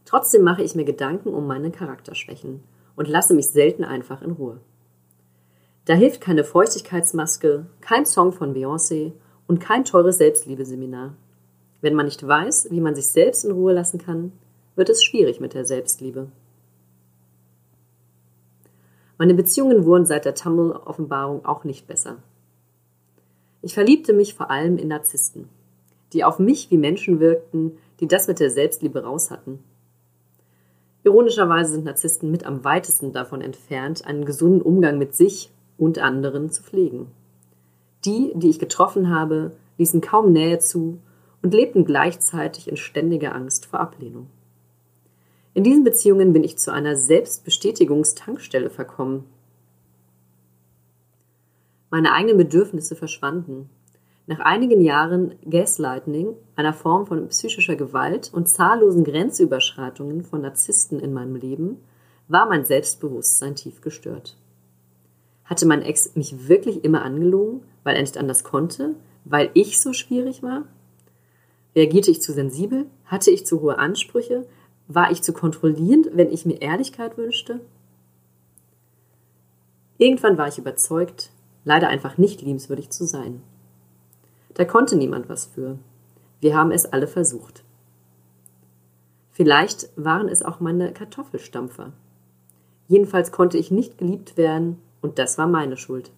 Trotzdem 0.04 0.44
mache 0.44 0.62
ich 0.62 0.76
mir 0.76 0.84
Gedanken 0.84 1.34
um 1.34 1.48
meine 1.48 1.72
Charakterschwächen 1.72 2.60
und 2.98 3.08
lasse 3.08 3.34
mich 3.34 3.48
selten 3.48 3.86
einfach 3.86 4.22
in 4.22 4.32
Ruhe. 4.32 4.60
Da 5.86 5.94
hilft 5.94 6.20
keine 6.20 6.44
Feuchtigkeitsmaske, 6.44 7.66
kein 7.80 8.06
Song 8.06 8.34
von 8.34 8.54
Beyoncé 8.54 9.14
und 9.48 9.62
kein 9.62 9.86
teures 9.86 10.18
Selbstliebeseminar. 10.18 11.16
Wenn 11.80 11.96
man 11.96 12.08
nicht 12.08 12.28
weiß, 12.28 12.72
wie 12.72 12.82
man 12.82 12.94
sich 12.94 13.08
selbst 13.08 13.46
in 13.46 13.52
Ruhe 13.52 13.72
lassen 13.72 14.00
kann, 14.00 14.34
wird 14.76 14.90
es 14.90 15.02
schwierig 15.02 15.40
mit 15.40 15.54
der 15.54 15.64
Selbstliebe. 15.64 16.28
Meine 19.18 19.34
Beziehungen 19.34 19.86
wurden 19.86 20.06
seit 20.06 20.26
der 20.26 20.36
Tumble-Offenbarung 20.36 21.46
auch 21.46 21.64
nicht 21.64 21.88
besser. 21.88 22.18
Ich 23.64 23.74
verliebte 23.74 24.12
mich 24.12 24.34
vor 24.34 24.52
allem 24.52 24.78
in 24.78 24.90
Narzissten, 24.90 25.48
die 26.12 26.26
auf 26.26 26.38
mich 26.38 26.70
wie 26.70 26.78
Menschen 26.78 27.22
wirkten, 27.22 27.78
die 28.02 28.08
das 28.08 28.28
mit 28.28 28.42
der 28.42 28.50
Selbstliebe 28.50 29.04
raus 29.04 29.32
hatten. 29.32 29.64
Ironischerweise 31.06 31.72
sind 31.72 31.86
Narzissten 31.86 32.30
mit 32.30 32.46
am 32.46 32.66
weitesten 32.66 33.14
davon 33.14 33.40
entfernt, 33.40 34.06
einen 34.06 34.26
gesunden 34.26 34.62
Umgang 34.62 34.98
mit 34.98 35.16
sich 35.16 35.50
und 35.78 35.98
anderen 35.98 36.50
zu 36.52 36.62
pflegen. 36.62 37.08
Die, 38.04 38.34
die 38.36 38.50
ich 38.50 38.60
getroffen 38.60 39.10
habe, 39.10 39.54
ließen 39.78 40.02
kaum 40.02 40.34
Nähe 40.34 40.60
zu 40.60 41.00
und 41.42 41.54
lebten 41.54 41.86
gleichzeitig 41.86 42.68
in 42.68 42.76
ständiger 42.76 43.34
Angst 43.34 43.66
vor 43.66 43.80
Ablehnung. 43.80 44.28
In 45.54 45.64
diesen 45.64 45.86
Beziehungen 45.86 46.34
bin 46.34 46.44
ich 46.44 46.58
zu 46.58 46.74
einer 46.74 46.98
Selbstbestätigungstankstelle 46.98 48.70
verkommen. 48.70 49.24
Meine 51.94 52.12
eigenen 52.12 52.38
Bedürfnisse 52.38 52.96
verschwanden. 52.96 53.70
Nach 54.26 54.40
einigen 54.40 54.82
Jahren 54.82 55.36
Gaslighting, 55.48 56.36
einer 56.56 56.74
Form 56.74 57.06
von 57.06 57.28
psychischer 57.28 57.76
Gewalt 57.76 58.32
und 58.34 58.50
zahllosen 58.50 59.04
Grenzüberschreitungen 59.04 60.24
von 60.24 60.42
Narzissten 60.42 61.00
in 61.00 61.14
meinem 61.14 61.36
Leben, 61.36 61.78
war 62.28 62.50
mein 62.50 62.66
Selbstbewusstsein 62.66 63.56
tief 63.56 63.82
gestört. 63.82 64.36
Hatte 65.44 65.68
mein 65.68 65.84
Ex 65.84 66.16
mich 66.16 66.48
wirklich 66.48 66.84
immer 66.84 67.04
angelogen, 67.04 67.62
weil 67.84 67.96
er 67.96 68.02
nicht 68.02 68.18
anders 68.18 68.44
konnte, 68.44 68.96
weil 69.24 69.52
ich 69.54 69.80
so 69.80 69.94
schwierig 69.94 70.42
war? 70.42 70.64
Reagierte 71.76 72.10
ich 72.10 72.24
zu 72.24 72.34
sensibel? 72.34 72.88
Hatte 73.06 73.30
ich 73.30 73.46
zu 73.46 73.62
hohe 73.62 73.78
Ansprüche? 73.78 74.48
War 74.88 75.12
ich 75.12 75.22
zu 75.22 75.32
kontrollierend, 75.32 76.10
wenn 76.14 76.32
ich 76.32 76.44
mir 76.44 76.60
Ehrlichkeit 76.60 77.20
wünschte? 77.20 77.60
Irgendwann 80.00 80.40
war 80.40 80.48
ich 80.48 80.58
überzeugt, 80.58 81.30
leider 81.66 81.88
einfach 81.88 82.18
nicht 82.18 82.42
liebenswürdig 82.42 82.90
zu 82.90 83.06
sein. 83.06 83.42
Da 84.54 84.66
konnte 84.66 84.96
niemand 84.96 85.30
was 85.30 85.46
für. 85.46 85.78
Wir 86.42 86.56
haben 86.56 86.72
es 86.72 86.86
alle 86.86 87.08
versucht. 87.08 87.64
Vielleicht 89.32 89.90
waren 89.96 90.28
es 90.30 90.44
auch 90.44 90.60
meine 90.60 90.94
Kartoffelstampfer. 90.94 91.92
Jedenfalls 92.88 93.32
konnte 93.32 93.58
ich 93.58 93.72
nicht 93.72 93.98
geliebt 93.98 94.38
werden, 94.38 94.78
und 95.02 95.20
das 95.20 95.38
war 95.38 95.48
meine 95.48 95.76
Schuld. 95.76 96.12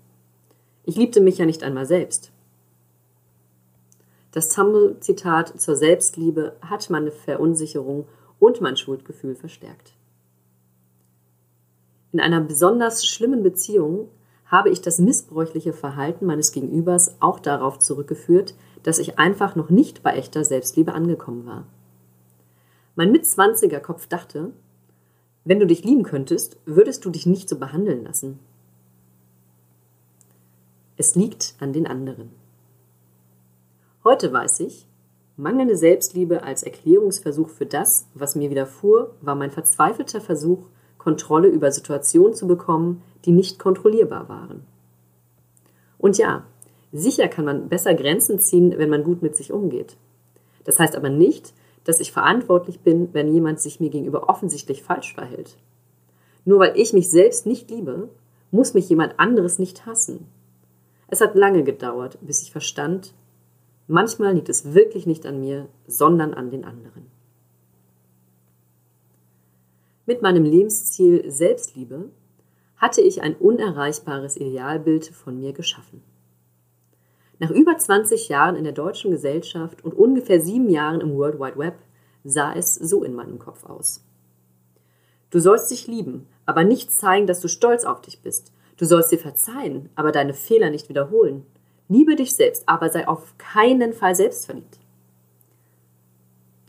Ich 0.83 0.95
liebte 0.95 1.21
mich 1.21 1.37
ja 1.37 1.45
nicht 1.45 1.63
einmal 1.63 1.85
selbst. 1.85 2.31
Das 4.31 4.49
Tumble-Zitat 4.49 5.59
zur 5.61 5.75
Selbstliebe 5.77 6.57
hat 6.61 6.89
meine 6.89 7.11
Verunsicherung 7.11 8.05
und 8.37 8.59
mein 8.59 8.75
Schuldgefühl 8.75 9.33
verstärkt. 9.33 9.93
In 12.11 12.19
einer 12.19 12.41
besonders 12.41 13.05
schlimmen 13.05 13.43
Beziehung 13.43 14.09
habe 14.45 14.69
ich 14.69 14.81
das 14.81 14.99
missbräuchliche 14.99 15.73
Verhalten 15.73 16.25
meines 16.25 16.51
Gegenübers 16.51 17.15
auch 17.19 17.39
darauf 17.39 17.79
zurückgeführt, 17.79 18.55
dass 18.83 18.99
ich 18.99 19.17
einfach 19.17 19.55
noch 19.55 19.69
nicht 19.69 20.03
bei 20.03 20.11
echter 20.11 20.43
Selbstliebe 20.43 20.93
angekommen 20.93 21.45
war. 21.45 21.65
Mein 22.95 23.11
Mitzwanziger 23.11 23.79
Kopf 23.79 24.07
dachte, 24.07 24.53
wenn 25.43 25.59
du 25.59 25.67
dich 25.67 25.83
lieben 25.83 26.03
könntest, 26.03 26.57
würdest 26.65 27.05
du 27.05 27.09
dich 27.09 27.25
nicht 27.25 27.49
so 27.49 27.57
behandeln 27.57 28.03
lassen. 28.03 28.39
Es 30.97 31.15
liegt 31.15 31.55
an 31.59 31.73
den 31.73 31.87
anderen. 31.87 32.31
Heute 34.03 34.31
weiß 34.31 34.61
ich, 34.61 34.87
mangelnde 35.35 35.75
Selbstliebe 35.75 36.43
als 36.43 36.63
Erklärungsversuch 36.63 37.49
für 37.49 37.65
das, 37.65 38.07
was 38.13 38.35
mir 38.35 38.49
widerfuhr, 38.49 39.15
war 39.21 39.35
mein 39.35 39.51
verzweifelter 39.51 40.21
Versuch, 40.21 40.67
Kontrolle 41.05 41.49
über 41.49 41.71
Situationen 41.71 42.33
zu 42.33 42.47
bekommen, 42.47 43.03
die 43.25 43.31
nicht 43.31 43.59
kontrollierbar 43.59 44.27
waren. 44.27 44.65
Und 45.99 46.17
ja, 46.17 46.45
sicher 46.91 47.27
kann 47.27 47.45
man 47.45 47.69
besser 47.69 47.93
Grenzen 47.93 48.39
ziehen, 48.39 48.73
wenn 48.77 48.89
man 48.89 49.03
gut 49.03 49.21
mit 49.21 49.35
sich 49.35 49.51
umgeht. 49.53 49.97
Das 50.63 50.79
heißt 50.79 50.95
aber 50.95 51.09
nicht, 51.09 51.53
dass 51.83 51.99
ich 51.99 52.11
verantwortlich 52.11 52.79
bin, 52.79 53.13
wenn 53.13 53.31
jemand 53.31 53.59
sich 53.59 53.79
mir 53.79 53.91
gegenüber 53.91 54.29
offensichtlich 54.29 54.81
falsch 54.81 55.13
verhält. 55.13 55.57
Nur 56.43 56.57
weil 56.57 56.73
ich 56.75 56.91
mich 56.91 57.11
selbst 57.11 57.45
nicht 57.45 57.69
liebe, 57.69 58.09
muss 58.49 58.73
mich 58.73 58.89
jemand 58.89 59.19
anderes 59.19 59.59
nicht 59.59 59.85
hassen. 59.85 60.25
Es 61.07 61.21
hat 61.21 61.35
lange 61.35 61.63
gedauert, 61.63 62.17
bis 62.21 62.41
ich 62.41 62.51
verstand, 62.51 63.13
manchmal 63.87 64.33
liegt 64.33 64.49
es 64.49 64.73
wirklich 64.73 65.05
nicht 65.05 65.27
an 65.27 65.39
mir, 65.39 65.67
sondern 65.85 66.33
an 66.33 66.49
den 66.49 66.65
anderen. 66.65 67.14
Mit 70.07 70.21
meinem 70.21 70.43
Lebensziel 70.43 71.31
Selbstliebe 71.31 72.11
hatte 72.77 73.01
ich 73.01 73.23
ein 73.23 73.35
unerreichbares 73.35 74.37
Idealbild 74.37 75.07
von 75.07 75.39
mir 75.39 75.51
geschaffen. 75.51 76.03
Nach 77.39 77.49
über 77.49 77.77
20 77.77 78.29
Jahren 78.29 78.55
in 78.55 78.63
der 78.63 78.73
deutschen 78.73 79.09
Gesellschaft 79.09 79.83
und 79.83 79.93
ungefähr 79.93 80.39
sieben 80.39 80.69
Jahren 80.69 81.01
im 81.01 81.15
World 81.15 81.39
Wide 81.39 81.57
Web 81.57 81.75
sah 82.23 82.53
es 82.53 82.75
so 82.75 83.03
in 83.03 83.15
meinem 83.15 83.39
Kopf 83.39 83.65
aus. 83.65 84.05
Du 85.31 85.39
sollst 85.39 85.71
dich 85.71 85.87
lieben, 85.87 86.27
aber 86.45 86.63
nicht 86.63 86.91
zeigen, 86.91 87.25
dass 87.25 87.41
du 87.41 87.47
stolz 87.47 87.83
auf 87.83 88.01
dich 88.01 88.21
bist. 88.21 88.53
Du 88.77 88.85
sollst 88.85 89.11
dir 89.11 89.19
verzeihen, 89.19 89.89
aber 89.95 90.11
deine 90.11 90.33
Fehler 90.33 90.69
nicht 90.69 90.87
wiederholen. 90.87 91.45
Liebe 91.89 92.15
dich 92.15 92.35
selbst, 92.35 92.63
aber 92.67 92.89
sei 92.89 93.07
auf 93.07 93.37
keinen 93.37 93.93
Fall 93.93 94.15
selbstverliebt. 94.15 94.79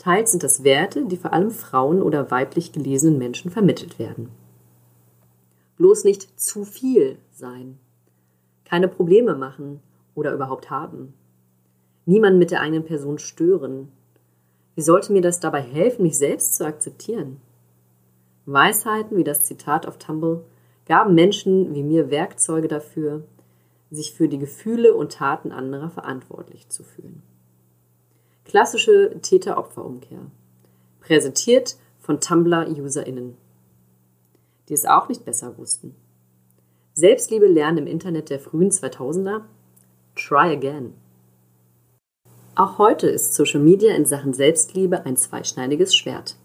Teils 0.06 0.30
sind 0.30 0.44
das 0.44 0.62
Werte, 0.62 1.04
die 1.04 1.16
vor 1.16 1.32
allem 1.32 1.50
Frauen 1.50 2.00
oder 2.00 2.30
weiblich 2.30 2.70
gelesenen 2.70 3.18
Menschen 3.18 3.50
vermittelt 3.50 3.98
werden. 3.98 4.28
Bloß 5.78 6.04
nicht 6.04 6.38
zu 6.38 6.64
viel 6.64 7.18
sein. 7.32 7.80
Keine 8.64 8.86
Probleme 8.86 9.34
machen 9.34 9.80
oder 10.14 10.32
überhaupt 10.32 10.70
haben. 10.70 11.12
Niemanden 12.04 12.38
mit 12.38 12.52
der 12.52 12.60
eigenen 12.60 12.84
Person 12.84 13.18
stören. 13.18 13.90
Wie 14.76 14.82
sollte 14.82 15.12
mir 15.12 15.22
das 15.22 15.40
dabei 15.40 15.60
helfen, 15.60 16.04
mich 16.04 16.16
selbst 16.16 16.54
zu 16.54 16.64
akzeptieren? 16.64 17.38
Weisheiten 18.44 19.16
wie 19.16 19.24
das 19.24 19.42
Zitat 19.42 19.88
auf 19.88 19.98
Tumble 19.98 20.44
gaben 20.86 21.16
Menschen 21.16 21.74
wie 21.74 21.82
mir 21.82 22.12
Werkzeuge 22.12 22.68
dafür, 22.68 23.24
sich 23.90 24.14
für 24.14 24.28
die 24.28 24.38
Gefühle 24.38 24.94
und 24.94 25.14
Taten 25.14 25.50
anderer 25.50 25.90
verantwortlich 25.90 26.68
zu 26.68 26.84
fühlen. 26.84 27.24
Klassische 28.46 29.16
Täter-Opfer-Umkehr. 29.22 30.20
Präsentiert 31.00 31.76
von 31.98 32.20
Tumblr-UserInnen, 32.20 33.36
die 34.68 34.74
es 34.74 34.86
auch 34.86 35.08
nicht 35.08 35.24
besser 35.24 35.58
wussten. 35.58 35.96
Selbstliebe 36.92 37.48
lernen 37.48 37.78
im 37.78 37.86
Internet 37.88 38.30
der 38.30 38.38
frühen 38.38 38.70
2000er? 38.70 39.42
Try 40.14 40.52
again. 40.52 40.94
Auch 42.54 42.78
heute 42.78 43.08
ist 43.08 43.34
Social 43.34 43.60
Media 43.60 43.94
in 43.96 44.06
Sachen 44.06 44.32
Selbstliebe 44.32 45.04
ein 45.04 45.16
zweischneidiges 45.16 45.96
Schwert. 45.96 46.36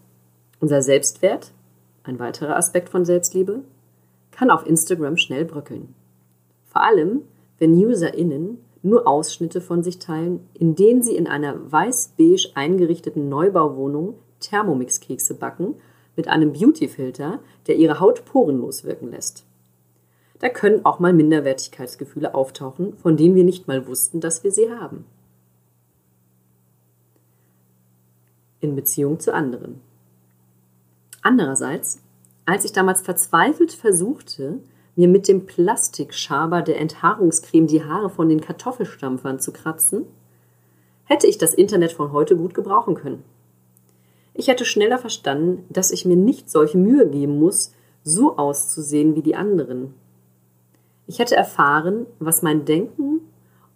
Unser 0.58 0.82
Selbstwert, 0.82 1.52
ein 2.02 2.18
weiterer 2.18 2.56
Aspekt 2.56 2.88
von 2.88 3.04
Selbstliebe, 3.04 3.62
kann 4.32 4.50
auf 4.50 4.66
Instagram 4.66 5.16
schnell 5.16 5.44
bröckeln. 5.44 5.94
Vor 6.66 6.82
allem, 6.82 7.22
wenn 7.58 7.72
UserInnen 7.72 8.58
nur 8.82 9.06
Ausschnitte 9.06 9.60
von 9.60 9.82
sich 9.82 9.98
teilen, 9.98 10.48
in 10.54 10.74
denen 10.74 11.02
sie 11.02 11.16
in 11.16 11.26
einer 11.26 11.70
weiß-beige 11.70 12.50
eingerichteten 12.54 13.28
Neubauwohnung 13.28 14.14
Thermomix-Kekse 14.40 15.34
backen 15.34 15.76
mit 16.16 16.28
einem 16.28 16.52
Beauty-Filter, 16.52 17.38
der 17.66 17.76
ihre 17.76 18.00
Haut 18.00 18.24
porenlos 18.24 18.84
wirken 18.84 19.10
lässt. 19.10 19.44
Da 20.40 20.48
können 20.48 20.84
auch 20.84 20.98
mal 20.98 21.12
Minderwertigkeitsgefühle 21.12 22.34
auftauchen, 22.34 22.96
von 22.98 23.16
denen 23.16 23.36
wir 23.36 23.44
nicht 23.44 23.68
mal 23.68 23.86
wussten, 23.86 24.20
dass 24.20 24.42
wir 24.42 24.50
sie 24.50 24.70
haben. 24.70 25.04
In 28.60 28.74
Beziehung 28.74 29.20
zu 29.20 29.32
anderen. 29.32 29.80
Andererseits 31.22 32.02
als 32.44 32.64
ich 32.64 32.72
damals 32.72 33.02
verzweifelt 33.02 33.72
versuchte, 33.72 34.60
mir 34.94 35.08
mit 35.08 35.28
dem 35.28 35.46
Plastikschaber 35.46 36.62
der 36.62 36.78
Enthaarungscreme 36.80 37.66
die 37.66 37.84
Haare 37.84 38.10
von 38.10 38.28
den 38.28 38.40
Kartoffelstampfern 38.40 39.40
zu 39.40 39.52
kratzen, 39.52 40.04
hätte 41.04 41.26
ich 41.26 41.38
das 41.38 41.54
Internet 41.54 41.92
von 41.92 42.12
heute 42.12 42.36
gut 42.36 42.54
gebrauchen 42.54 42.94
können. 42.94 43.24
Ich 44.34 44.48
hätte 44.48 44.64
schneller 44.64 44.98
verstanden, 44.98 45.64
dass 45.68 45.90
ich 45.90 46.04
mir 46.04 46.16
nicht 46.16 46.50
solche 46.50 46.78
Mühe 46.78 47.08
geben 47.08 47.38
muss, 47.38 47.74
so 48.02 48.36
auszusehen 48.36 49.14
wie 49.14 49.22
die 49.22 49.34
anderen. 49.34 49.94
Ich 51.06 51.18
hätte 51.18 51.36
erfahren, 51.36 52.06
was 52.18 52.42
mein 52.42 52.64
Denken 52.64 53.20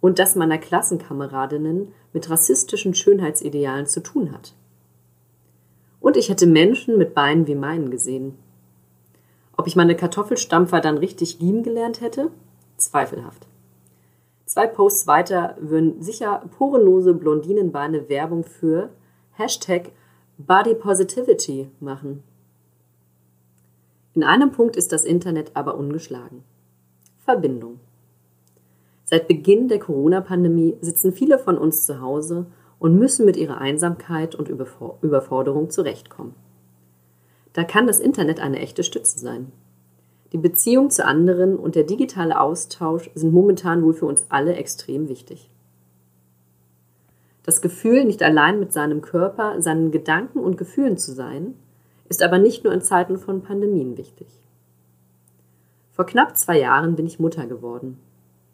und 0.01 0.19
das 0.19 0.35
meiner 0.35 0.57
Klassenkameradinnen 0.57 1.93
mit 2.13 2.29
rassistischen 2.29 2.93
Schönheitsidealen 2.93 3.85
zu 3.85 4.01
tun 4.01 4.31
hat. 4.31 4.53
Und 5.99 6.17
ich 6.17 6.29
hätte 6.29 6.47
Menschen 6.47 6.97
mit 6.97 7.13
Beinen 7.13 7.47
wie 7.47 7.55
meinen 7.55 7.91
gesehen. 7.91 8.37
Ob 9.57 9.67
ich 9.67 9.75
meine 9.75 9.95
Kartoffelstampfer 9.95 10.79
dann 10.79 10.97
richtig 10.97 11.39
lieben 11.39 11.63
gelernt 11.63 12.01
hätte? 12.01 12.31
zweifelhaft. 12.77 13.47
Zwei 14.45 14.67
Posts 14.67 15.07
weiter 15.07 15.57
würden 15.59 16.01
sicher 16.01 16.43
porenlose 16.57 17.13
Blondinenbeine 17.13 18.07
Werbung 18.07 18.43
für 18.43 18.89
Hashtag 19.31 19.91
Body 20.37 20.75
Positivity 20.75 21.69
machen. 21.79 22.23
In 24.13 24.23
einem 24.23 24.51
Punkt 24.51 24.75
ist 24.75 24.91
das 24.93 25.05
Internet 25.05 25.51
aber 25.55 25.75
ungeschlagen. 25.75 26.43
Verbindung. 27.19 27.79
Seit 29.03 29.27
Beginn 29.27 29.67
der 29.67 29.79
Corona-Pandemie 29.79 30.77
sitzen 30.81 31.11
viele 31.11 31.39
von 31.39 31.57
uns 31.57 31.85
zu 31.85 32.01
Hause 32.01 32.45
und 32.79 32.97
müssen 32.97 33.25
mit 33.25 33.37
ihrer 33.37 33.59
Einsamkeit 33.59 34.35
und 34.35 34.49
Überforderung 34.49 35.69
zurechtkommen. 35.69 36.35
Da 37.57 37.63
kann 37.63 37.87
das 37.87 37.99
Internet 37.99 38.39
eine 38.39 38.59
echte 38.59 38.83
Stütze 38.83 39.17
sein. 39.17 39.51
Die 40.31 40.37
Beziehung 40.37 40.91
zu 40.91 41.03
anderen 41.03 41.57
und 41.57 41.73
der 41.73 41.85
digitale 41.85 42.39
Austausch 42.39 43.09
sind 43.15 43.33
momentan 43.33 43.81
wohl 43.81 43.95
für 43.95 44.05
uns 44.05 44.27
alle 44.29 44.53
extrem 44.53 45.09
wichtig. 45.09 45.49
Das 47.41 47.63
Gefühl, 47.63 48.05
nicht 48.05 48.21
allein 48.21 48.59
mit 48.59 48.73
seinem 48.73 49.01
Körper, 49.01 49.59
seinen 49.59 49.89
Gedanken 49.89 50.37
und 50.37 50.59
Gefühlen 50.59 50.99
zu 50.99 51.15
sein, 51.15 51.55
ist 52.09 52.21
aber 52.21 52.37
nicht 52.37 52.63
nur 52.63 52.73
in 52.73 52.83
Zeiten 52.83 53.17
von 53.17 53.41
Pandemien 53.41 53.97
wichtig. 53.97 54.27
Vor 55.93 56.05
knapp 56.05 56.37
zwei 56.37 56.59
Jahren 56.59 56.95
bin 56.95 57.07
ich 57.07 57.19
Mutter 57.19 57.47
geworden. 57.47 57.97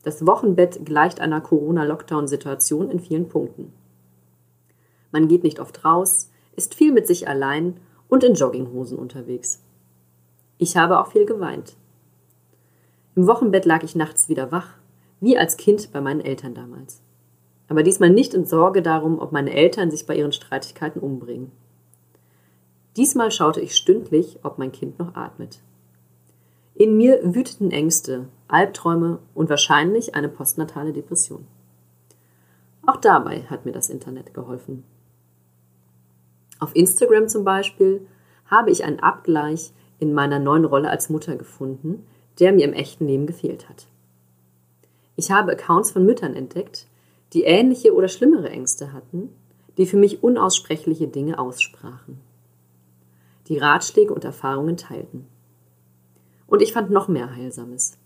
Das 0.04 0.26
Wochenbett 0.26 0.86
gleicht 0.86 1.20
einer 1.20 1.42
Corona-Lockdown-Situation 1.42 2.90
in 2.90 3.02
vielen 3.02 3.28
Punkten. 3.28 3.74
Man 5.12 5.28
geht 5.28 5.44
nicht 5.44 5.60
oft 5.60 5.84
raus, 5.84 6.30
ist 6.56 6.74
viel 6.74 6.94
mit 6.94 7.06
sich 7.06 7.28
allein 7.28 7.82
und 8.14 8.24
in 8.24 8.36
Jogginghosen 8.36 9.00
unterwegs. 9.00 9.64
Ich 10.60 10.78
habe 10.78 11.00
auch 11.00 11.08
viel 11.08 11.26
geweint. 11.26 11.76
Im 13.16 13.26
Wochenbett 13.26 13.66
lag 13.66 13.82
ich 13.82 13.96
nachts 13.96 14.30
wieder 14.30 14.52
wach, 14.52 14.76
wie 15.20 15.36
als 15.36 15.58
Kind 15.58 15.92
bei 15.92 16.00
meinen 16.00 16.22
Eltern 16.22 16.54
damals. 16.54 17.02
Aber 17.70 17.82
diesmal 17.82 18.12
nicht 18.12 18.36
in 18.36 18.46
Sorge 18.46 18.84
darum, 18.84 19.18
ob 19.18 19.32
meine 19.32 19.52
Eltern 19.52 19.90
sich 19.90 20.06
bei 20.06 20.16
ihren 20.16 20.32
Streitigkeiten 20.32 21.02
umbringen. 21.02 21.52
Diesmal 22.98 23.32
schaute 23.32 23.62
ich 23.62 23.76
stündlich, 23.76 24.38
ob 24.44 24.60
mein 24.60 24.72
Kind 24.72 25.00
noch 25.00 25.16
atmet. 25.16 25.64
In 26.76 26.96
mir 26.96 27.20
wüteten 27.24 27.72
Ängste, 27.72 28.28
Albträume 28.48 29.18
und 29.34 29.50
wahrscheinlich 29.50 30.14
eine 30.14 30.30
postnatale 30.30 30.94
Depression. 30.94 31.48
Auch 32.86 32.98
dabei 32.98 33.42
hat 33.50 33.66
mir 33.66 33.72
das 33.72 33.90
Internet 33.90 34.36
geholfen. 34.36 34.84
Auf 36.64 36.78
Instagram 36.78 37.28
zum 37.28 37.44
Beispiel 37.44 38.08
habe 38.46 38.72
ich 38.72 38.86
einen 38.86 39.02
Abgleich 39.02 39.74
in 40.00 40.14
meiner 40.14 40.40
neuen 40.40 40.64
Rolle 40.64 40.90
als 40.90 41.10
Mutter 41.10 41.36
gefunden, 41.36 42.08
der 42.40 42.54
mir 42.54 42.64
im 42.64 42.72
echten 42.72 43.06
Leben 43.06 43.28
gefehlt 43.28 43.68
hat. 43.68 43.88
Ich 45.18 45.30
habe 45.30 45.52
Accounts 45.52 45.92
von 45.92 46.06
Müttern 46.06 46.38
entdeckt, 46.38 46.88
die 47.34 47.44
ähnliche 47.44 47.94
oder 47.94 48.08
schlimmere 48.08 48.50
Ängste 48.50 48.94
hatten, 48.94 49.28
die 49.78 49.86
für 49.86 49.98
mich 49.98 50.24
unaussprechliche 50.24 51.10
Dinge 51.10 51.38
aussprachen, 51.38 52.22
die 53.50 53.58
Ratschläge 53.58 54.14
und 54.14 54.24
Erfahrungen 54.24 54.78
teilten. 54.78 55.28
Und 56.48 56.62
ich 56.62 56.72
fand 56.72 56.92
noch 56.92 57.10
mehr 57.10 57.36
Heilsames. 57.36 57.98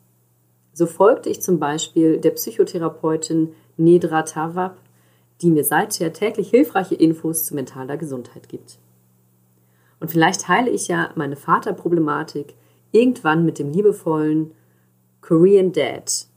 So 0.74 0.88
folgte 0.88 1.30
ich 1.30 1.44
zum 1.44 1.60
Beispiel 1.60 2.20
der 2.20 2.32
Psychotherapeutin 2.32 3.54
Nedra 3.78 4.24
Tawab 4.24 4.80
die 5.41 5.51
mir 5.51 5.63
seither 5.63 6.13
täglich 6.13 6.50
hilfreiche 6.50 6.96
Infos 6.96 7.46
zu 7.46 7.56
mentaler 7.56 7.98
Gesundheit 7.98 8.50
gibt. 8.50 8.79
Und 10.00 10.12
vielleicht 10.12 10.48
heile 10.48 10.70
ich 10.70 10.88
ja 10.88 11.12
meine 11.15 11.36
Vaterproblematik 11.36 12.56
irgendwann 12.91 13.46
mit 13.46 13.60
dem 13.60 13.72
liebevollen 13.72 14.51
Korean 15.22 15.72
Dad 15.72 16.27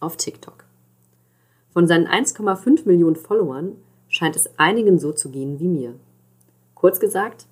auf 0.00 0.16
TikTok. 0.16 0.64
Von 1.72 1.86
seinen 1.86 2.06
1,5 2.06 2.86
Millionen 2.86 3.16
Followern 3.16 3.76
scheint 4.08 4.36
es 4.36 4.58
einigen 4.58 4.98
so 4.98 5.12
zu 5.12 5.30
gehen 5.30 5.58
wie 5.58 5.68
mir. 5.68 5.94
Kurz 6.74 7.00
gesagt, 7.00 7.46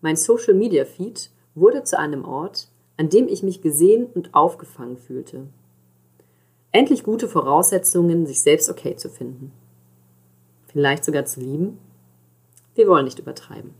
mein 0.00 0.16
Social 0.16 0.54
Media 0.54 0.84
Feed 0.84 1.30
wurde 1.54 1.82
zu 1.84 1.98
einem 1.98 2.24
Ort, 2.24 2.68
an 2.96 3.08
dem 3.08 3.28
ich 3.28 3.42
mich 3.42 3.62
gesehen 3.62 4.06
und 4.14 4.34
aufgefangen 4.34 4.98
fühlte 4.98 5.48
endlich 6.72 7.02
gute 7.02 7.28
Voraussetzungen, 7.28 8.26
sich 8.26 8.40
selbst 8.40 8.68
okay 8.68 8.96
zu 8.96 9.08
finden. 9.08 9.52
Vielleicht 10.68 11.04
sogar 11.04 11.24
zu 11.24 11.40
lieben. 11.40 11.78
Wir 12.74 12.86
wollen 12.86 13.04
nicht 13.04 13.18
übertreiben. 13.18 13.74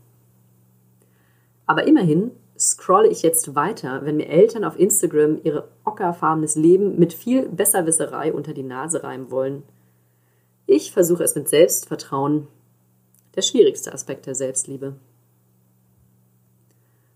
Aber 1.65 1.85
immerhin 1.85 2.31
scrolle 2.57 3.07
ich 3.07 3.21
jetzt 3.21 3.55
weiter, 3.55 4.03
wenn 4.03 4.17
mir 4.17 4.27
Eltern 4.27 4.65
auf 4.65 4.77
Instagram 4.77 5.39
ihre 5.43 5.69
ockerfarbenes 5.85 6.55
Leben 6.55 6.99
mit 6.99 7.13
viel 7.13 7.47
Besserwisserei 7.47 8.33
unter 8.33 8.53
die 8.53 8.63
Nase 8.63 9.03
reiben 9.03 9.31
wollen. 9.31 9.63
Ich 10.65 10.91
versuche 10.91 11.23
es 11.23 11.35
mit 11.35 11.47
Selbstvertrauen, 11.47 12.47
der 13.35 13.43
schwierigste 13.43 13.93
Aspekt 13.93 14.25
der 14.25 14.35
Selbstliebe. 14.35 14.95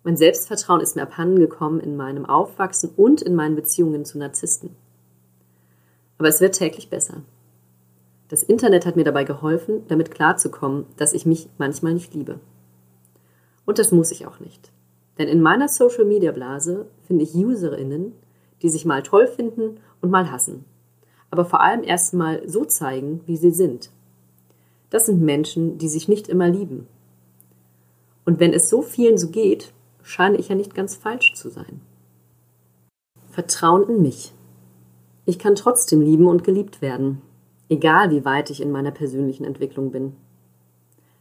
Mein 0.03 0.17
Selbstvertrauen 0.17 0.81
ist 0.81 0.95
mir 0.95 1.03
abhandengekommen 1.03 1.79
in 1.79 1.95
meinem 1.95 2.25
Aufwachsen 2.25 2.91
und 2.95 3.21
in 3.21 3.35
meinen 3.35 3.55
Beziehungen 3.55 4.05
zu 4.05 4.17
Narzissten. 4.17 4.75
Aber 6.23 6.29
es 6.29 6.39
wird 6.39 6.55
täglich 6.55 6.89
besser. 6.89 7.21
Das 8.29 8.43
Internet 8.43 8.85
hat 8.85 8.95
mir 8.95 9.03
dabei 9.03 9.25
geholfen, 9.25 9.83
damit 9.89 10.09
klarzukommen, 10.09 10.85
dass 10.95 11.11
ich 11.11 11.25
mich 11.25 11.49
manchmal 11.57 11.93
nicht 11.93 12.13
liebe. 12.13 12.39
Und 13.65 13.77
das 13.77 13.91
muss 13.91 14.09
ich 14.09 14.25
auch 14.25 14.39
nicht. 14.39 14.71
Denn 15.17 15.27
in 15.27 15.41
meiner 15.41 15.67
Social 15.67 16.05
Media 16.05 16.31
Blase 16.31 16.85
finde 17.05 17.25
ich 17.25 17.35
UserInnen, 17.35 18.13
die 18.61 18.69
sich 18.69 18.85
mal 18.85 19.03
toll 19.03 19.27
finden 19.27 19.81
und 19.99 20.11
mal 20.11 20.31
hassen. 20.31 20.63
Aber 21.29 21.43
vor 21.43 21.59
allem 21.59 21.83
erst 21.83 22.13
mal 22.13 22.47
so 22.47 22.63
zeigen, 22.63 23.19
wie 23.25 23.35
sie 23.35 23.51
sind. 23.51 23.89
Das 24.91 25.07
sind 25.07 25.21
Menschen, 25.21 25.77
die 25.77 25.89
sich 25.89 26.07
nicht 26.07 26.29
immer 26.29 26.47
lieben. 26.47 26.87
Und 28.23 28.39
wenn 28.39 28.53
es 28.53 28.69
so 28.69 28.81
vielen 28.81 29.17
so 29.17 29.27
geht, 29.27 29.73
scheine 30.03 30.37
ich 30.37 30.47
ja 30.47 30.55
nicht 30.55 30.73
ganz 30.73 30.95
falsch 30.95 31.33
zu 31.33 31.49
sein. 31.49 31.81
Vertrauen 33.29 33.89
in 33.89 34.01
mich. 34.01 34.33
Ich 35.25 35.39
kann 35.39 35.55
trotzdem 35.55 36.01
lieben 36.01 36.27
und 36.27 36.43
geliebt 36.43 36.81
werden, 36.81 37.21
egal 37.69 38.11
wie 38.11 38.25
weit 38.25 38.49
ich 38.49 38.61
in 38.61 38.71
meiner 38.71 38.91
persönlichen 38.91 39.45
Entwicklung 39.45 39.91
bin. 39.91 40.15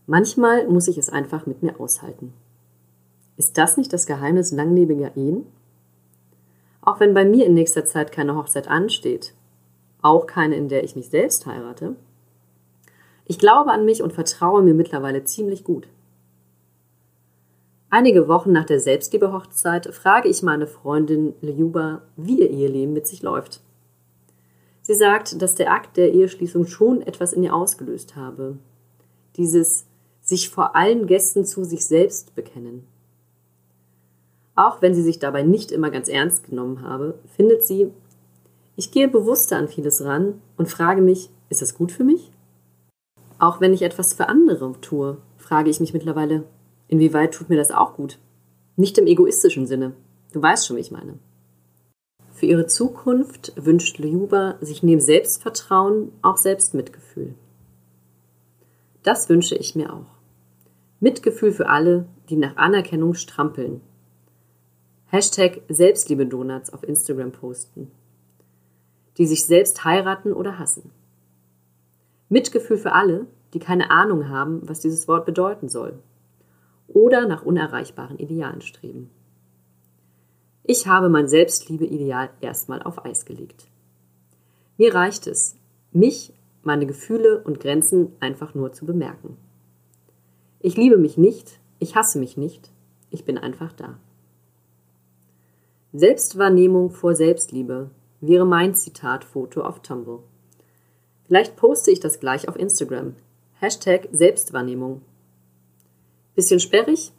Manchmal 0.06 0.66
muss 0.66 0.88
ich 0.88 0.98
es 0.98 1.08
einfach 1.08 1.46
mit 1.46 1.62
mir 1.62 1.78
aushalten. 1.78 2.32
Ist 3.36 3.56
das 3.58 3.76
nicht 3.76 3.92
das 3.92 4.06
Geheimnis 4.06 4.50
langlebiger 4.50 5.16
Ehen? 5.16 5.46
Auch 6.80 6.98
wenn 6.98 7.14
bei 7.14 7.24
mir 7.24 7.46
in 7.46 7.54
nächster 7.54 7.84
Zeit 7.84 8.10
keine 8.10 8.36
Hochzeit 8.36 8.66
ansteht, 8.66 9.34
auch 10.02 10.26
keine, 10.26 10.56
in 10.56 10.68
der 10.68 10.82
ich 10.82 10.96
mich 10.96 11.08
selbst 11.08 11.46
heirate, 11.46 11.94
ich 13.24 13.38
glaube 13.38 13.70
an 13.70 13.84
mich 13.84 14.02
und 14.02 14.12
vertraue 14.12 14.62
mir 14.62 14.74
mittlerweile 14.74 15.24
ziemlich 15.24 15.62
gut. 15.62 15.86
Einige 17.88 18.26
Wochen 18.26 18.52
nach 18.52 18.64
der 18.64 18.80
Selbstliebe-Hochzeit 18.80 19.94
frage 19.94 20.28
ich 20.28 20.42
meine 20.42 20.66
Freundin 20.66 21.34
Ljuba, 21.40 22.02
wie 22.16 22.40
ihr 22.40 22.50
Eheleben 22.50 22.94
mit 22.94 23.06
sich 23.06 23.22
läuft. 23.22 23.60
Sie 24.82 24.94
sagt, 24.94 25.40
dass 25.40 25.54
der 25.54 25.72
Akt 25.72 25.96
der 25.96 26.12
Eheschließung 26.12 26.66
schon 26.66 27.02
etwas 27.02 27.32
in 27.32 27.44
ihr 27.44 27.54
ausgelöst 27.54 28.16
habe. 28.16 28.58
Dieses 29.36 29.86
sich 30.20 30.50
vor 30.50 30.76
allen 30.76 31.06
Gästen 31.06 31.44
zu 31.44 31.64
sich 31.64 31.86
selbst 31.86 32.34
bekennen. 32.34 32.86
Auch 34.54 34.82
wenn 34.82 34.94
sie 34.94 35.02
sich 35.02 35.18
dabei 35.18 35.42
nicht 35.42 35.72
immer 35.72 35.90
ganz 35.90 36.08
ernst 36.08 36.44
genommen 36.44 36.82
habe, 36.82 37.18
findet 37.36 37.62
sie, 37.62 37.90
ich 38.76 38.90
gehe 38.90 39.08
bewusster 39.08 39.56
an 39.56 39.68
vieles 39.68 40.04
ran 40.04 40.40
und 40.56 40.68
frage 40.68 41.02
mich, 41.02 41.30
ist 41.48 41.62
das 41.62 41.74
gut 41.74 41.92
für 41.92 42.04
mich? 42.04 42.30
Auch 43.38 43.60
wenn 43.60 43.72
ich 43.72 43.82
etwas 43.82 44.14
für 44.14 44.28
andere 44.28 44.72
tue, 44.80 45.16
frage 45.36 45.70
ich 45.70 45.80
mich 45.80 45.92
mittlerweile, 45.92 46.44
inwieweit 46.88 47.34
tut 47.34 47.48
mir 47.48 47.56
das 47.56 47.70
auch 47.70 47.94
gut? 47.94 48.18
Nicht 48.76 48.98
im 48.98 49.06
egoistischen 49.06 49.66
Sinne. 49.66 49.92
Du 50.32 50.40
weißt 50.40 50.66
schon, 50.66 50.76
wie 50.76 50.80
ich 50.80 50.92
meine. 50.92 51.18
Für 52.42 52.46
ihre 52.46 52.66
Zukunft 52.66 53.52
wünscht 53.54 54.00
Ljuba 54.00 54.56
sich 54.60 54.82
neben 54.82 55.00
Selbstvertrauen 55.00 56.10
auch 56.22 56.36
Selbstmitgefühl. 56.36 57.36
Das 59.04 59.28
wünsche 59.28 59.54
ich 59.54 59.76
mir 59.76 59.92
auch. 59.92 60.18
Mitgefühl 60.98 61.52
für 61.52 61.68
alle, 61.68 62.08
die 62.28 62.36
nach 62.36 62.56
Anerkennung 62.56 63.14
strampeln. 63.14 63.80
Hashtag 65.06 65.60
Selbstliebe-Donuts 65.68 66.72
auf 66.72 66.82
Instagram 66.82 67.30
posten. 67.30 67.92
Die 69.18 69.26
sich 69.28 69.46
selbst 69.46 69.84
heiraten 69.84 70.32
oder 70.32 70.58
hassen. 70.58 70.90
Mitgefühl 72.28 72.76
für 72.76 72.90
alle, 72.90 73.28
die 73.54 73.60
keine 73.60 73.92
Ahnung 73.92 74.28
haben, 74.28 74.68
was 74.68 74.80
dieses 74.80 75.06
Wort 75.06 75.26
bedeuten 75.26 75.68
soll. 75.68 76.00
Oder 76.88 77.28
nach 77.28 77.44
unerreichbaren 77.44 78.18
Idealen 78.18 78.62
streben. 78.62 79.10
Ich 80.64 80.86
habe 80.86 81.08
mein 81.08 81.26
Selbstliebe-Ideal 81.26 82.30
erstmal 82.40 82.82
auf 82.82 83.04
Eis 83.04 83.24
gelegt. 83.24 83.66
Mir 84.78 84.94
reicht 84.94 85.26
es, 85.26 85.56
mich, 85.90 86.32
meine 86.62 86.86
Gefühle 86.86 87.42
und 87.42 87.58
Grenzen 87.58 88.12
einfach 88.20 88.54
nur 88.54 88.72
zu 88.72 88.86
bemerken. 88.86 89.36
Ich 90.60 90.76
liebe 90.76 90.98
mich 90.98 91.16
nicht, 91.16 91.58
ich 91.80 91.96
hasse 91.96 92.20
mich 92.20 92.36
nicht, 92.36 92.70
ich 93.10 93.24
bin 93.24 93.38
einfach 93.38 93.72
da. 93.72 93.98
Selbstwahrnehmung 95.92 96.90
vor 96.90 97.16
Selbstliebe, 97.16 97.90
wäre 98.20 98.46
mein 98.46 98.74
Zitatfoto 98.74 99.62
auf 99.62 99.80
Tumblr. 99.82 100.22
Vielleicht 101.26 101.56
poste 101.56 101.90
ich 101.90 101.98
das 101.98 102.20
gleich 102.20 102.48
auf 102.48 102.56
Instagram. 102.56 103.16
Hashtag 103.54 104.08
Selbstwahrnehmung. 104.12 105.02
Bisschen 106.36 106.60
sperrig, 106.60 107.12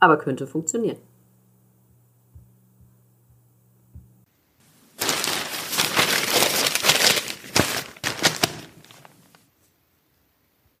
aber 0.00 0.18
könnte 0.18 0.46
funktionieren. 0.46 0.98